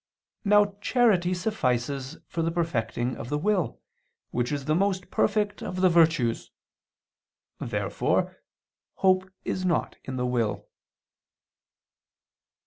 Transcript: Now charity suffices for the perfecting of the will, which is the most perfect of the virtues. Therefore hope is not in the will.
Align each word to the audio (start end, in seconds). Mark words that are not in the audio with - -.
Now 0.43 0.77
charity 0.81 1.31
suffices 1.35 2.17
for 2.25 2.41
the 2.41 2.49
perfecting 2.49 3.15
of 3.17 3.29
the 3.29 3.37
will, 3.37 3.79
which 4.31 4.51
is 4.51 4.65
the 4.65 4.73
most 4.73 5.11
perfect 5.11 5.61
of 5.61 5.81
the 5.81 5.89
virtues. 5.89 6.49
Therefore 7.59 8.37
hope 8.95 9.29
is 9.45 9.63
not 9.63 9.97
in 10.03 10.15
the 10.15 10.25
will. 10.25 10.65